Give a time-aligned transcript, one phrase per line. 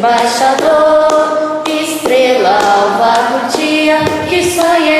[0.00, 3.98] embaixador, estrela alva do dia.
[4.30, 4.99] Que sonho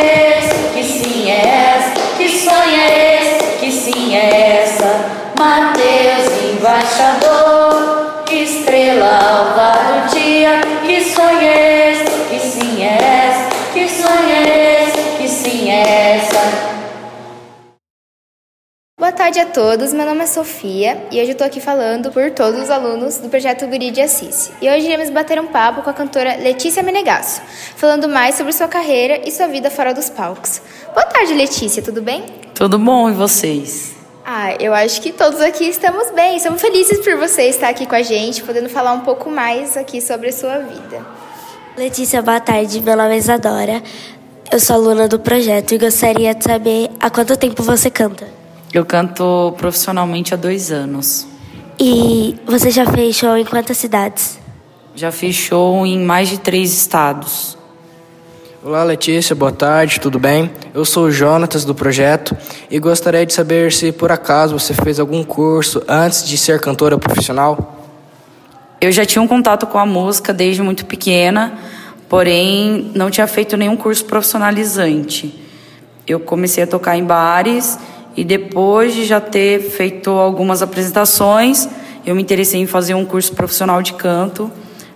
[19.41, 22.61] tarde a todos, meu nome é Sofia e hoje eu tô aqui falando por todos
[22.63, 24.51] os alunos do projeto Guri de Assis.
[24.61, 27.41] E hoje iremos bater um papo com a cantora Letícia Menegasso,
[27.77, 30.61] falando mais sobre sua carreira e sua vida fora dos palcos.
[30.93, 32.25] Boa tarde, Letícia, tudo bem?
[32.55, 33.93] Tudo bom e vocês?
[34.27, 36.37] Ah, eu acho que todos aqui estamos bem.
[36.37, 40.03] Estamos felizes por você estar aqui com a gente, podendo falar um pouco mais aqui
[40.03, 41.07] sobre a sua vida.
[41.79, 42.81] Letícia, boa tarde.
[42.81, 43.83] Meu nome é Isadora.
[44.53, 48.40] Eu sou aluna do projeto e gostaria de saber há quanto tempo você canta.
[48.73, 51.27] Eu canto profissionalmente há dois anos.
[51.77, 54.39] E você já fez show em quantas cidades?
[54.95, 57.59] Já fiz show em mais de três estados.
[58.63, 60.53] Olá Letícia, boa tarde, tudo bem?
[60.73, 62.37] Eu sou o Jonatas do projeto
[62.71, 66.97] e gostaria de saber se por acaso você fez algum curso antes de ser cantora
[66.97, 67.89] profissional.
[68.81, 71.59] Eu já tinha um contato com a música desde muito pequena,
[72.09, 75.35] porém não tinha feito nenhum curso profissionalizante.
[76.07, 77.77] Eu comecei a tocar em bares
[78.17, 81.69] e depois de já ter feito algumas apresentações,
[82.05, 84.51] eu me interessei em fazer um curso profissional de canto.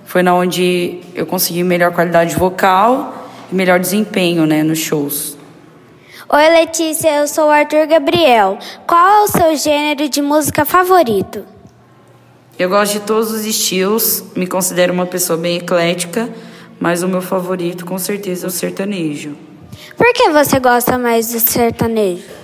[0.05, 5.37] Foi na onde eu consegui melhor qualidade vocal e melhor desempenho, né, nos shows.
[6.29, 8.59] Oi, Letícia, eu sou o Arthur Gabriel.
[8.87, 11.45] Qual é o seu gênero de música favorito?
[12.59, 16.29] Eu gosto de todos os estilos, me considero uma pessoa bem eclética,
[16.79, 19.37] mas o meu favorito com certeza é o sertanejo.
[19.97, 22.44] Por que você gosta mais do sertanejo?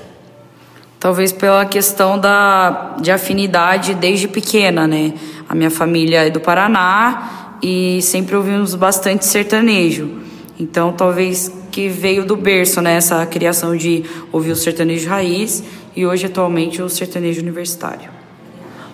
[1.00, 5.14] Talvez pela questão da, de afinidade desde pequena, né?
[5.48, 10.20] A minha família é do Paraná e sempre ouvimos bastante sertanejo.
[10.58, 12.96] Então, talvez que veio do berço, né?
[12.96, 15.64] Essa criação de ouvir o sertanejo raiz
[15.96, 18.10] e hoje, atualmente, o sertanejo universitário.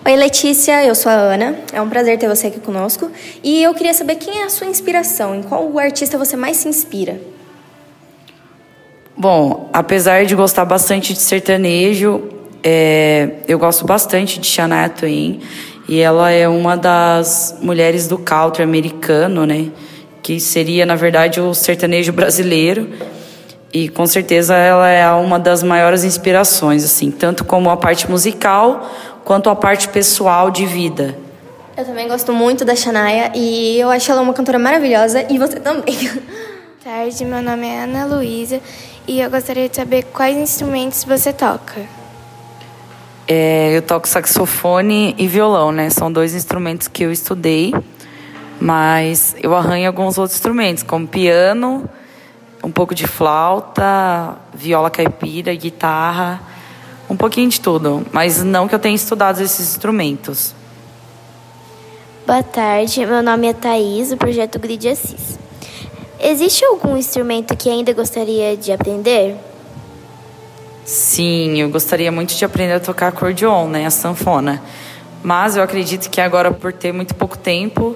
[0.05, 1.57] Oi, Letícia, eu sou a Ana.
[1.73, 3.11] É um prazer ter você aqui conosco.
[3.43, 6.69] E eu queria saber quem é a sua inspiração, em qual artista você mais se
[6.69, 7.19] inspira?
[9.19, 12.29] Bom, apesar de gostar bastante de sertanejo,
[12.63, 15.41] é, eu gosto bastante de Shania Twain
[15.89, 19.71] e ela é uma das mulheres do country americano, né?
[20.21, 22.89] Que seria, na verdade, o sertanejo brasileiro.
[23.73, 28.87] E com certeza ela é uma das maiores inspirações, assim, tanto como a parte musical
[29.25, 31.17] quanto a parte pessoal de vida.
[31.75, 35.59] Eu também gosto muito da Shania e eu acho ela uma cantora maravilhosa e você
[35.59, 35.95] também.
[36.87, 38.61] Boa tarde, meu nome é Ana Luísa
[39.07, 41.81] e eu gostaria de saber quais instrumentos você toca.
[43.27, 45.89] É, eu toco saxofone e violão, né?
[45.89, 47.73] São dois instrumentos que eu estudei,
[48.59, 51.89] mas eu arranho alguns outros instrumentos, como piano,
[52.63, 56.41] um pouco de flauta, viola caipira, guitarra,
[57.09, 60.53] um pouquinho de tudo, mas não que eu tenha estudado esses instrumentos.
[62.25, 65.46] Boa tarde, meu nome é Thaís, do projeto Grid Assis.
[66.19, 69.35] Existe algum instrumento que ainda gostaria de aprender?
[70.83, 74.61] Sim, eu gostaria muito de aprender a tocar acordeon, né, a sanfona.
[75.21, 77.95] Mas eu acredito que agora, por ter muito pouco tempo,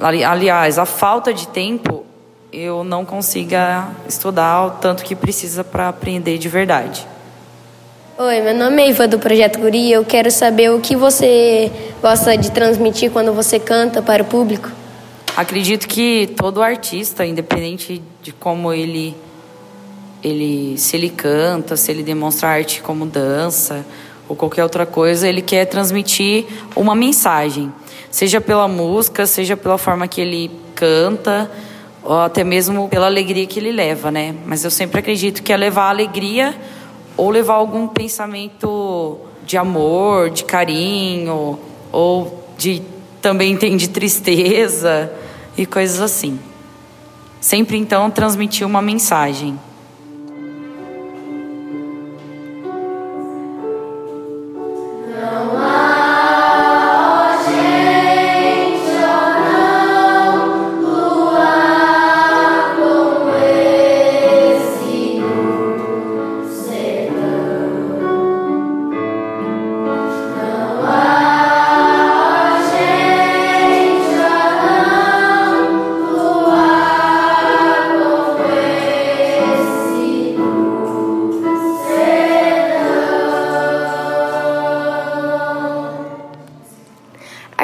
[0.00, 2.04] ali, aliás, a falta de tempo,
[2.52, 7.06] eu não consiga estudar o tanto que precisa para aprender de verdade.
[8.18, 11.72] Oi, meu nome é Iva do Projeto Guri eu quero saber o que você
[12.02, 14.79] gosta de transmitir quando você canta para o público.
[15.36, 19.16] Acredito que todo artista, independente de como ele
[20.22, 23.86] ele se ele canta, se ele demonstra arte como dança
[24.28, 26.44] ou qualquer outra coisa, ele quer transmitir
[26.76, 27.72] uma mensagem,
[28.10, 31.50] seja pela música, seja pela forma que ele canta,
[32.02, 34.34] ou até mesmo pela alegria que ele leva, né?
[34.46, 36.54] Mas eu sempre acredito que é levar alegria
[37.16, 41.58] ou levar algum pensamento de amor, de carinho,
[41.90, 42.82] ou de
[43.20, 45.12] também tem de tristeza
[45.56, 46.38] e coisas assim.
[47.40, 49.58] Sempre então transmitir uma mensagem.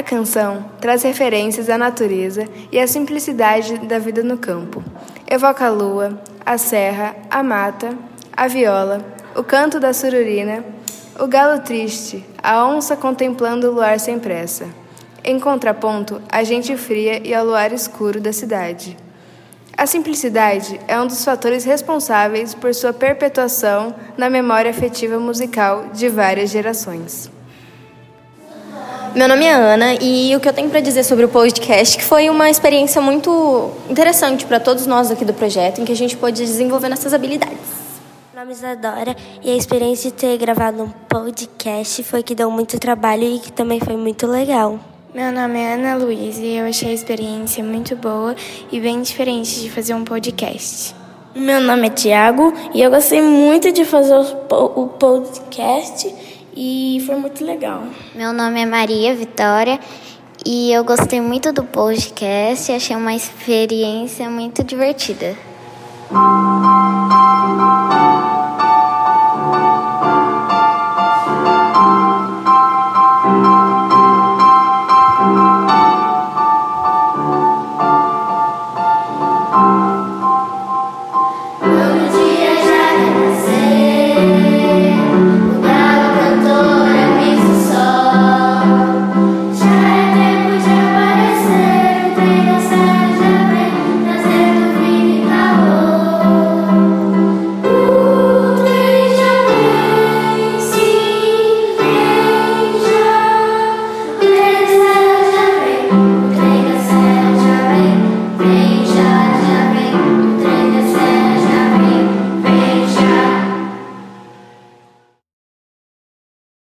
[0.07, 4.83] Canção traz referências à natureza e à simplicidade da vida no campo.
[5.29, 7.99] Evoca a lua, a serra, a mata,
[8.35, 9.05] a viola,
[9.35, 10.65] o canto da sururina,
[11.19, 14.67] o galo triste, a onça contemplando o luar sem pressa.
[15.25, 18.97] Em contraponto, a gente fria e ao luar escuro da cidade.
[19.77, 26.09] A simplicidade é um dos fatores responsáveis por sua perpetuação na memória afetiva musical de
[26.09, 27.36] várias gerações.
[29.15, 32.05] Meu nome é Ana e o que eu tenho para dizer sobre o podcast que
[32.05, 36.17] foi uma experiência muito interessante para todos nós aqui do projeto, em que a gente
[36.17, 37.57] pôde desenvolver nossas habilidades.
[38.35, 42.51] Meu nome é Isadora e a experiência de ter gravado um podcast foi que deu
[42.51, 44.79] muito trabalho e que também foi muito legal.
[45.15, 48.37] Meu nome é Ana Luísa e eu achei a experiência muito boa
[48.71, 50.95] e bem diferente de fazer um podcast.
[51.35, 54.15] Meu nome é Tiago e eu gostei muito de fazer
[54.51, 57.85] o podcast e foi muito legal.
[58.15, 59.79] Meu nome é Maria Vitória
[60.45, 65.37] e eu gostei muito do podcast achei uma experiência muito divertida.